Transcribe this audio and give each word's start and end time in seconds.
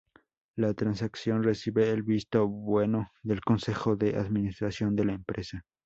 La 0.55 0.73
transacción 0.73 1.43
recibió 1.43 1.83
el 1.85 2.01
visto 2.01 2.47
bueno 2.47 3.11
del 3.21 3.41
Consejo 3.41 3.95
de 3.95 4.15
administración 4.17 4.95
de 4.95 5.05
la 5.05 5.13
empresa. 5.13 5.63